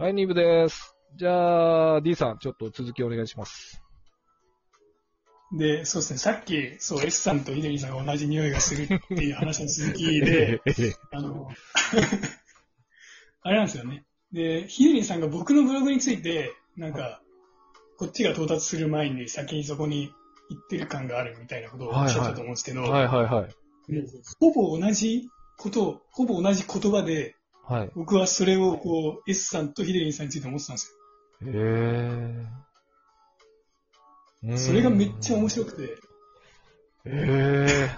[0.00, 0.94] はい、ニブです。
[1.16, 3.82] じゃあ、D さん、ちょっと続きお願いします。
[5.58, 10.62] で、そうですね、さっき、そう、S さんとヒデリンさんが同じ匂いがするっていう 話の続きで、
[11.10, 11.50] あの、
[13.42, 14.04] あれなんですよね。
[14.30, 17.20] で、ヒデリンさんが僕のブログについて、なんか、
[17.96, 20.12] こっちが到達する前に先にそこに
[20.48, 23.92] 行ってる感があるみたいなことをおっしゃったと思うんですけど、はいはいはい。
[23.92, 24.04] で
[24.38, 27.34] ほぼ同じことを、ほぼ同じ言葉で、
[27.68, 27.90] はい。
[27.94, 30.96] 僕はそれをこう、S さんとヒデリンさんについて思ってたんです
[31.44, 32.46] へえ。
[34.42, 34.58] よ。
[34.58, 35.96] それがめっちゃ面白くて、へ
[37.06, 37.90] え。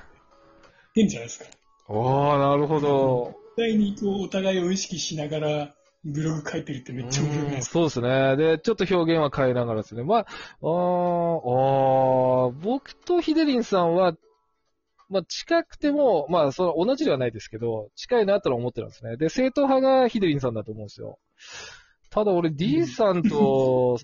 [0.94, 1.44] 変じゃないですか。
[1.88, 3.34] ああ、なるほど。
[3.56, 8.36] 絶対にこう、お互いを意識しながら、ブログ書いてるってめっちゃ面白いうんですかそうですね。
[8.36, 10.02] で、ちょっと表現は変えながらですね。
[10.02, 14.14] まあ、あーあー僕とヒデリンさんは、
[15.10, 19.16] まあ、近くても、まあ、その同じではないですけど、近いなとは思ってるんですね。
[19.16, 21.18] で、正統派がヒデリンさんだと思うんですよ。
[22.10, 23.98] ただ俺 D さんと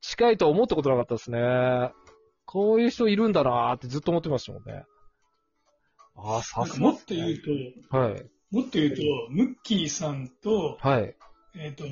[0.00, 1.38] 近いとは思ったことなかったですね。
[2.44, 4.84] こういう人いるんだなーってずっと思ってましたもんね。
[6.16, 7.38] ああ、さすがもっと言う
[7.90, 8.24] と、はい。
[8.50, 11.14] もっと言うと、ムッキーさんと、はい。
[11.58, 11.84] えっ、と、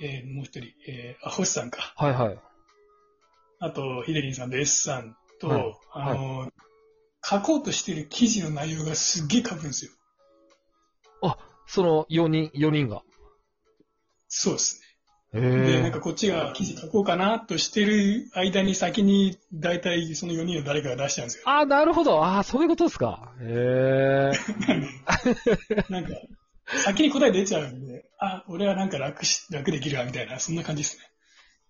[0.00, 1.92] えーもう一人、えー、あ、星さんか。
[1.96, 2.38] はいはい。
[3.60, 6.52] あと、ヒデリンさんと S さんと、はいあの、
[7.24, 9.92] 書こうとしてる記事の内容がすっげえ書くんですよ。
[11.72, 13.02] その4人、4人が。
[14.28, 14.82] そうです
[15.32, 15.66] へね。
[15.66, 15.82] で、え。
[15.82, 21.44] なんかこっちが記事書こうかなとしてる間に先に、大体その4人の誰かが出しちゃうんですよ。
[21.46, 22.22] ああ、なるほど。
[22.22, 23.32] ああ、そういうことですか。
[23.40, 24.32] へえ。
[25.88, 26.10] なんか、
[26.84, 31.04] 先に答え出ちゃうんで、あ、俺はなんか楽し、楽できるわ、みたいな、そんな感じですね。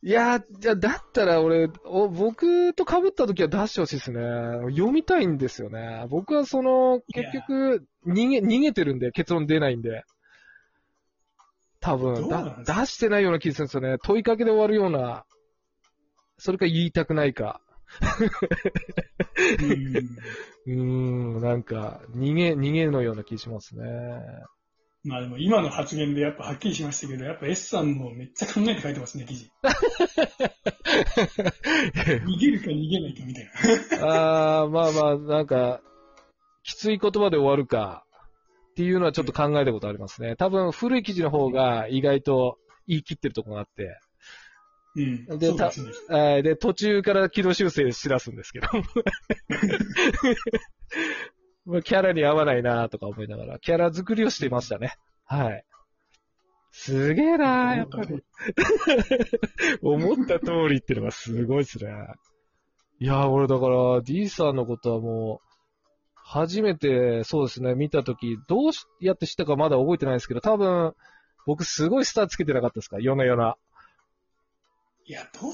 [0.05, 4.21] いやー、じゃあ、だったら俺、お僕と被った時は出してほしいですね。
[4.71, 6.07] 読みたいんですよね。
[6.11, 10.03] 僕はその、結局、逃げ、逃げてるんで、結論出ないんで。
[11.81, 12.81] 多分、どうなんだですか？
[12.81, 13.97] 出してないような気がするんですよね。
[14.03, 15.25] 問いかけで終わるような、
[16.37, 17.61] それか言いたくないか。
[19.61, 19.71] うん
[20.67, 23.85] うーん、なんか、逃げ、逃げのような気しますね。
[25.05, 29.51] まあでも今の発言でやっぱはっきりしましたけど、やっぱ S さんもめっちゃ考えて書いてますね、記事。
[32.25, 33.51] 逃げるか逃げないかみたい
[34.01, 34.07] な。
[34.07, 35.81] ああ、まあまあ、なんか、
[36.63, 38.05] きつい言葉で終わるか、
[38.71, 40.37] っていうのはちょっと考えたことありますね。
[40.37, 43.99] 多分、古い記事の方が意外と言い切ってるところがあって、
[44.95, 45.39] うん。
[45.39, 46.07] でそうかもしれないです。
[46.11, 48.69] えーで、途中から軌道修正しだすんですけど。
[51.83, 54.95] まあキャラに合わないなとか思いながら、キャラ作りをしていましたね。
[55.25, 55.65] はい。
[56.71, 58.23] すげえなやっぱり。
[59.83, 61.93] 思った通りっていうのがすごいですね。
[62.99, 65.49] いや、俺だから D さんのことはもう、
[66.15, 70.95] 初めてそうですね、見たとき、どうしやって知ったかまだ覚えてないですけど、多分、
[71.47, 72.99] 僕すごいスターつけてなかったですか？
[73.01, 73.57] 夜な夜な。
[75.05, 75.53] いや、どう、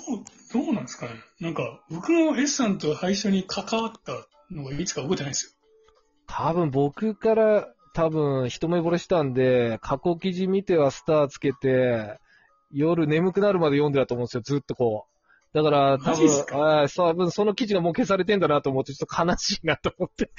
[0.52, 1.14] どうなんですかね。
[1.40, 4.12] なんか、僕も S さんと最初に関わった
[4.54, 5.52] のがいつか覚えてないんですよ。
[6.28, 12.20] 多分僕から多分一目惚れしたんで、過去記事見てはスターつけて、
[12.70, 15.56] 夜眠くなるまで読んでたと思うんですよ、ずっとこう。
[15.56, 20.30] だから多分、あー多分その記事がもう消されてんだなと思って、ちょっと悲しいなと思って。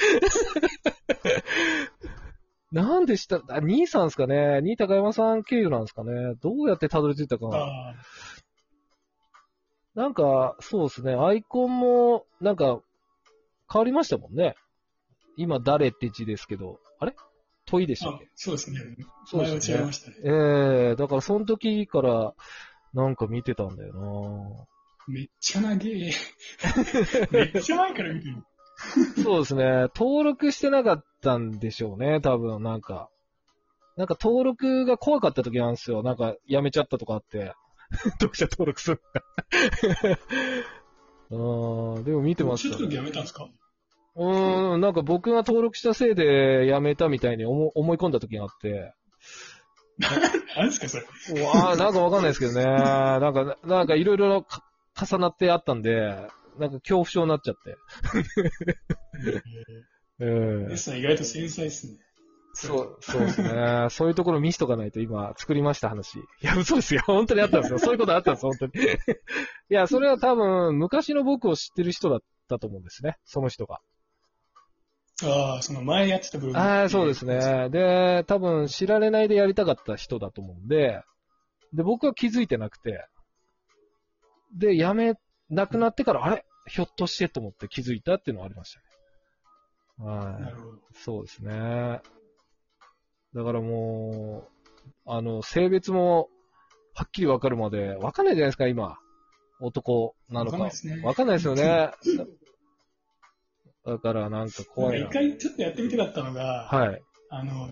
[2.72, 3.42] なんでした？
[3.50, 4.58] あ、兄さんですかね？
[4.62, 6.36] 兄高山さん経由なんですかね？
[6.40, 7.58] どうやってたどり着いたかな？
[7.58, 7.96] ああ、
[9.96, 12.80] なんか、そうですね、アイコンも、なんか、
[13.74, 14.56] 変わりましたもんね。
[15.42, 17.16] 今、誰って字ですけど、あれ？
[17.66, 18.80] 問いでしたっあけそうですね。
[19.26, 20.16] そうですね違いましたね。
[20.24, 22.34] ええだからその時から、
[22.94, 24.68] なんか見てたんだよ
[25.08, 26.12] めっちゃ長え。
[27.32, 28.36] めっちゃ前から見てる。
[28.36, 29.64] なそうですね。
[29.96, 33.10] 登録してなかったんでしょうね、多分、なんか。
[33.98, 36.02] なんか登録が怖かった時なんですよ。
[36.04, 37.54] なんか、やめちゃったとかあって。
[38.22, 39.02] 読者登録する
[40.02, 40.20] のが。
[41.98, 42.78] うん、でも見てましたね。
[42.78, 43.48] ちょっとやめたんですか？
[44.16, 48.94] うーん、なんか僕が登録したせいでやめたみたいに思思い込んだ時があって。
[50.56, 51.42] 何ですか、それ。
[51.42, 52.64] うわあ、なんかわかんないですけどね。
[52.64, 54.64] なんか、なんかいろいろか
[54.96, 57.76] 重なってあったんで、なんか恐怖症になっちゃって。
[60.22, 61.98] ええ S さん意外と繊細ですね。
[62.54, 63.88] そう、そうですね。
[63.90, 66.20] そういうところ見しとかないと今作りました話。
[66.20, 67.02] いや、嘘ですよ。
[67.06, 67.80] 本当にあったんですよ。
[67.80, 68.72] そういうことあったんです、本当に。
[68.74, 68.78] い
[69.70, 72.20] や、それは多分、昔の僕を知ってる人だっ
[72.50, 73.18] たと思うんですね。
[73.24, 73.80] その人が。
[75.24, 76.58] ああ、その前やってた部分。
[76.58, 77.26] ああ、そうです。
[77.26, 77.70] ね。
[77.70, 81.02] で、多分知られないでやりたかった人だと思うんで、
[81.74, 83.06] で、僕は気づいてなくて、
[84.56, 85.16] で、辞め、
[85.50, 86.46] なくなってから、あれ？
[86.68, 88.76] ひょっとしてと思って気づいたっていうのはありまし
[89.98, 90.12] たね。
[90.12, 90.42] はい。
[90.42, 90.78] なるほど。
[90.94, 92.02] そうですね。
[93.34, 96.30] だからもう、あの、性別も
[96.94, 98.98] はっきりわかるまで、わかんないじゃないですか、今。
[99.62, 100.58] 男なのか。
[100.58, 101.92] わかんないですねわかんないですよね。
[103.90, 105.12] だからなんか怖いな一。
[105.12, 107.02] 回ちょっとやってみたかったのが、はい。
[107.30, 107.70] あの、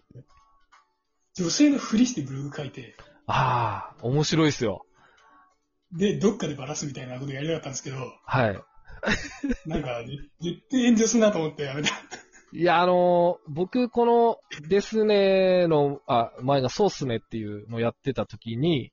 [1.36, 2.96] 女性のふりしてブログ書いて、
[3.28, 4.86] ああ、面白いですよ。
[5.92, 8.60] で、どっかでバラすみたいなことやりたかったんですけど、はい。
[9.66, 10.04] なんか、
[10.42, 11.90] 絶対炎上するなと思ってやめた。
[12.54, 14.38] いや、あのー僕、この、
[14.68, 18.92] ですねの、あ、前がそうっすねっていうのをやってた時に、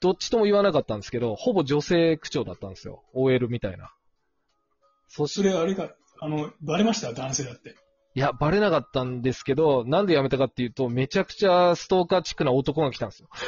[0.00, 3.04] どっちとも言わなかったんですけど、ほぼ女性口調だったんですよ。
[3.12, 3.92] OL みたいな。
[5.10, 5.90] そしそれあれか、
[6.20, 7.12] あの、バレました？
[7.12, 7.74] 男性だって。
[8.14, 13.28] いや、バレなかったんですけど、なんでやめたかっていうと、めちゃくちゃストーカーチックな男が来たんですよ。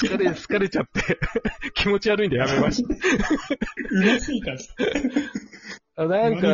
[0.00, 1.18] 好かれ、好かれちゃって、
[1.74, 3.00] 気持ち悪いんでやめましたんで
[4.18, 4.68] す。
[5.94, 6.02] た。
[6.02, 6.48] あなんか。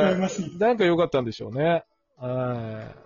[0.58, 1.84] なんか良かったんでしょうね。
[2.16, 2.96] はい。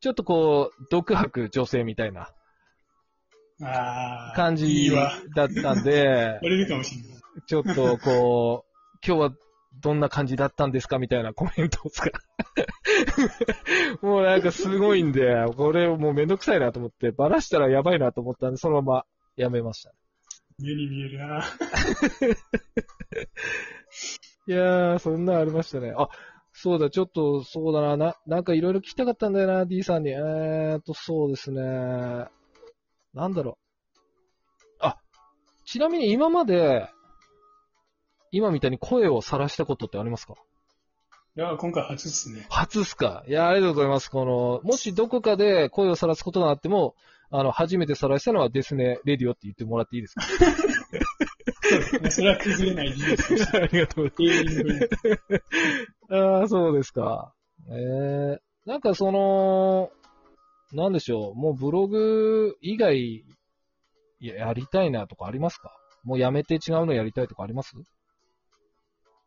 [0.00, 2.30] ちょっとこう、独白女性みたいな。
[3.60, 4.90] 感じ。
[5.34, 7.20] だったんで、 バレるかもしれない。
[7.46, 8.70] ちょっとこう、
[9.06, 9.34] 今日は
[9.80, 12.12] どんな感じだったんですかみたいなコメントを使う。
[14.06, 19.04] もうなんかすごいんで、これもうめんどくさいなと思って、バラしたらやばいなと思ったんで、そのまま
[19.36, 19.92] やめました。
[20.58, 21.44] 目に見えるな。
[24.46, 25.94] いやー、そんなんありましたね。
[25.96, 26.08] あ、
[26.52, 30.10] そうだ、ちょっと、そうだな、な、なんかいろいろ聞きたかったんだよな、D さんに。
[30.10, 31.62] えーっと、そうですね。
[33.14, 33.58] なんだろ
[34.80, 34.86] う。
[34.86, 34.96] あ、
[35.64, 36.88] ちなみに今まで、
[38.30, 40.34] 今みたいに声を晒したことってありますか？
[41.36, 42.46] いや、今回初ですね。
[42.48, 43.24] 初っすか？
[43.26, 44.10] いや、ありがとうございます。
[44.10, 46.94] この、もしどこかで声を晒すことがあっても、
[47.30, 50.22] あの、初めて晒したのはですね、レディオって言ってもらっていいですか？
[52.10, 53.58] それは崩れない事実として。
[53.58, 54.94] ありがとうございます。
[56.10, 57.32] ああ、そうですか。
[57.70, 59.90] ええなんかその、
[60.72, 63.24] なんでしょう、もうブログ以外、
[64.20, 65.72] ややりたいなとかありますか？
[66.04, 67.74] もうやめて違うのやりたいとかあります？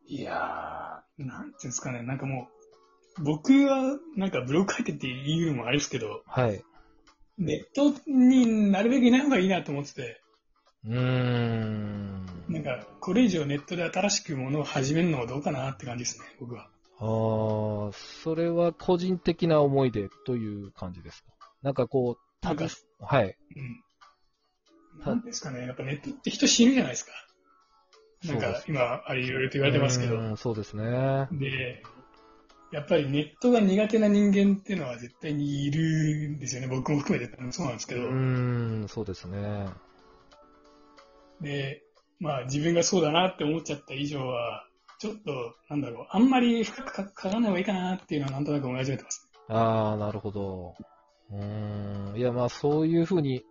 [0.07, 2.49] いやー、なんていうんですかね、なんかも
[3.19, 6.63] う、僕はなんかブログ書いてって言うのもあれですけど、はい。
[7.37, 10.21] ネットになるべくいない方がいいなと思ってて、
[10.85, 12.25] うーん。
[12.49, 16.69] なんか、これ以上ネットで新しくものを始めるのはどうかなって感じですね、僕は。
[16.99, 21.32] ああ、それは個人的な思いでという感じですか？
[21.63, 22.67] なんかこう、なんか、
[22.99, 23.37] はい。
[23.55, 25.05] うん。
[25.05, 27.11] なんですかね、やっぱネットって人死ぬじゃないですか。
[28.25, 30.35] なんか今、あれいろいろと言われてますけど。
[30.35, 31.27] そうですね。
[31.31, 31.81] で、
[32.71, 36.67] やっぱりネットが苦手な人間っていうのは絶対にいるんですよね。
[36.67, 38.01] 僕も含めてそうなんですけど。
[38.01, 39.67] うーん、そうですね。
[41.39, 41.81] で、
[42.19, 44.65] まあ自分がそうだなって思っちゃった以上は、
[44.99, 49.29] ちょっと、なんだろう、あんまり深く書かない方がいいかなっていうのはなんとなく思い始めてます。
[49.49, 50.75] ああ、なるほど。
[51.33, 52.17] うーん。
[52.17, 53.43] いや、まあ、そういうふうに、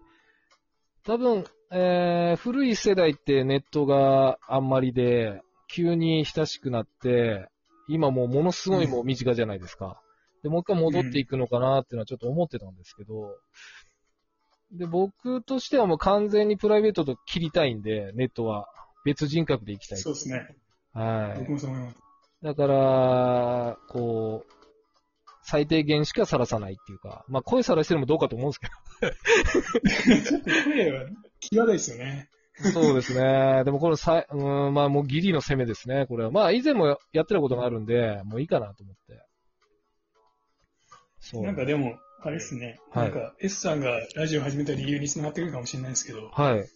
[1.05, 7.49] 多分、えー、古い世代ってネットがあんまりで、急に親しくなって、
[7.89, 10.01] 今もうものすごいもう身近じゃないですか。
[10.43, 13.37] で、もう一回戻っていくのかなっていうのはちょっと思ってたんですけど、
[14.73, 18.69] で、僕としてはもう完全にプライベートと切りたいんで、ネットは。
[19.05, 19.99] 別人格でいきたい。
[19.99, 20.57] そうですね。
[20.93, 21.39] はい。
[21.41, 21.97] 僕もそう思います。
[22.43, 24.62] だから、こう、
[25.45, 28.69] 最低限しかさらさないっていうか、まあ声さらしてるのもどうかと思うんですけ
[30.29, 31.07] ちょっと声は
[31.41, 32.29] 際どいですよね。
[32.63, 32.71] ど。
[32.71, 33.65] そうですね。
[33.65, 36.31] でもこのさい、うん、まあもうギリの攻めですね、これは。
[36.31, 39.27] まあ以前もやってたことがあるんで、もういいかなと思って。
[41.21, 41.43] そう。
[41.43, 42.79] なんかでも、あれですね。
[42.91, 46.69] はいなんか、S さんがラジオを始めた理由につながってくるかもしれないですけど、はい。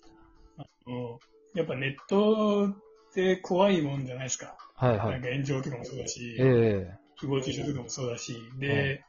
[0.87, 1.21] も
[1.55, 2.75] うやっぱネットっ
[3.15, 4.57] て怖いもんじゃないですか。
[4.75, 5.11] はいはい。
[5.13, 9.05] なんか炎上とかもそうだし、ええ誹謗中傷とかもそうだし、で、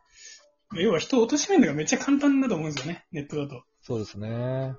[0.74, 3.64] 要は人を貶めるのがめっちゃ簡単だと思うんですよね、ネットだと。
[3.82, 4.76] そうですね。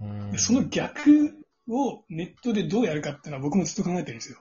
[0.00, 0.38] うんで。
[0.38, 1.34] その逆
[1.68, 4.38] をネットでどうやるかっていうのは僕もずっと考えてるんですよ。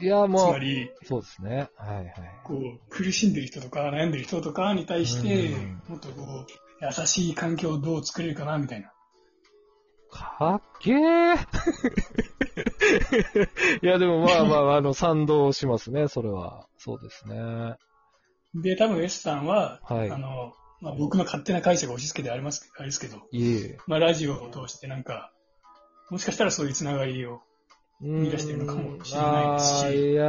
[0.00, 1.68] いや、つもう、まり、そうですね。
[1.76, 2.14] はいはい。
[2.44, 6.46] こう、苦しんでる人とか悩んでる人とかに対してうん、もっとこう、
[6.84, 8.92] 優しい環境をどう作れるかな、みたいな。
[10.10, 11.36] かっけー
[13.82, 16.66] いや、でもまあまあ、あの、賛同しますね、それは。
[16.78, 17.76] そうですね。
[18.54, 23.78] で、多分 S さんは、はいあの、まあ、僕の勝手な解釈を押し付けてあります、あれですけど、いえ。
[23.86, 25.32] まあ、ラジオを通してなんか、
[26.10, 27.40] もしかしたらそういうつながりを、
[28.00, 30.26] 見出してるのかもしれないですしいや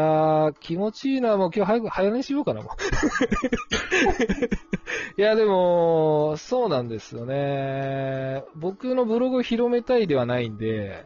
[0.49, 1.35] ー、気持ちいいな。
[1.35, 2.75] もう今日早く、早寝しようかな、もう。
[5.19, 8.43] いや、でも、そうなんですよね。
[8.55, 11.05] 僕のブログを広めたいではないんで、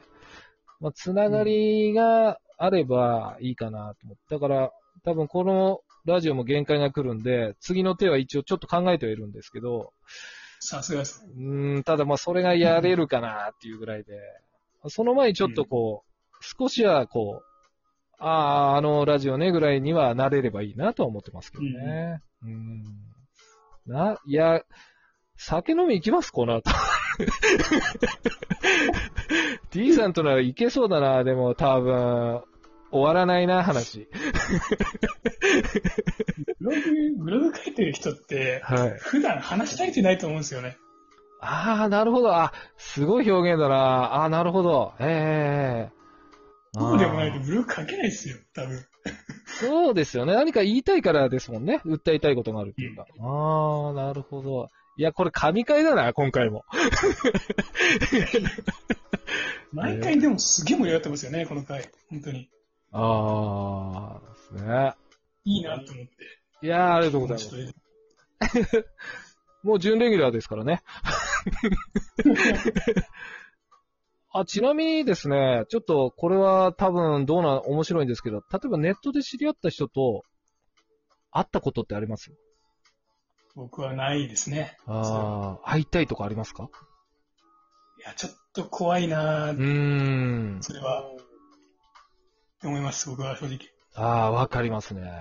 [0.80, 4.36] まあ、つながりがあればいいかなと思って。
[4.36, 4.72] だから、
[5.04, 9.94] 多分このラジオも限界が来るんで、次の手は一応ちょっと考えてはいるんですけど、
[10.60, 11.26] さすがです。
[11.26, 14.20] うーん、ただまあそれがやれるかなっていうぐらいで、
[14.88, 16.10] その前にちょっとこう、
[16.42, 17.50] 少しはこう、
[18.20, 22.22] ああ、あのラジオねぐらいにはなれればいいなとは思ってますけどね。
[22.44, 22.84] うん。
[23.86, 24.62] な、いや、
[25.42, 26.70] 酒飲み行きますこの後。
[29.72, 32.44] D さんとならいけそうだな、でも多分、
[32.92, 34.10] 終わらないな、話。
[36.60, 36.84] ブログ、
[37.24, 38.98] ブログ書いてる人って、はい。
[39.00, 40.76] 普段話したいってないと思うんですよね。
[41.40, 42.36] ああ、なるほど。
[42.36, 43.76] あ、すごい表現だな。
[43.76, 44.92] ああ、なるほど。
[45.00, 45.94] ええ
[46.74, 48.86] そうでもないとブログ書けないですよ、多分。
[49.46, 50.34] そうですよね。
[50.34, 51.80] 何か言いたいからですもんね。
[51.86, 53.06] 訴えたいことがあるっていうか。
[53.22, 54.68] ああ、なるほど。
[55.00, 56.66] いや、これ神回だな、今回も。
[59.72, 61.90] 毎回でもすげえ盛り上がってますよね、この回。
[62.10, 62.50] 本当に。
[62.92, 64.94] ああ、ですね。
[65.46, 66.12] いいなと思って。
[66.64, 67.56] いやー、ありがとうございます。
[69.64, 70.84] もう準レギュラーですからね。
[74.34, 80.26] あ、ちなみにですね、ちょっとこれは多分どうな、面白いんですけど、例えばネットで知り合った人と
[81.32, 82.34] 会ったことってあります？
[83.60, 84.78] 僕はないですね。
[84.88, 86.70] ああ、会いたいとかありますか？
[88.00, 90.60] いや、ちょっと怖いなうーん。
[90.62, 91.04] それは。
[92.64, 93.60] 思います、僕は正直。
[93.96, 95.12] ああ、わかりますね。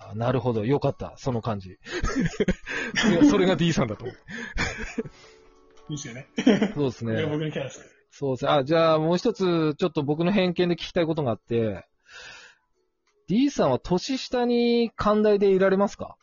[0.00, 0.64] あなるほど。
[0.64, 1.14] よかった。
[1.16, 1.78] その感じ。
[2.94, 4.16] そ れそれが D さんだと思う。
[5.90, 6.28] いいですよね。
[6.74, 7.26] そうですね。
[7.26, 7.80] 僕のキャラです。
[8.12, 8.50] そうですね。
[8.52, 11.88] あ、じゃあもう一つ、ちょっと僕の偏見で聞きたいことがあって、
[13.26, 16.16] D さんは年下に寛大でいられますか？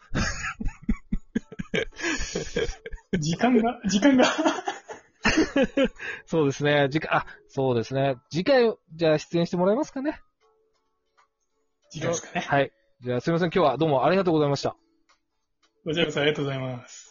[3.19, 4.25] 時間が、時間が。
[6.25, 6.87] そうですね。
[6.91, 8.15] 次回、あ、そうですね。
[8.31, 10.19] 次回、じゃあ出演してもらえますかね？
[11.91, 12.45] 時間ですかね。
[12.47, 12.71] はい。
[13.01, 13.49] じゃあすみません。
[13.53, 14.75] 今日はどうもありがとうございました。
[15.83, 17.10] こちらこそありがとうございます。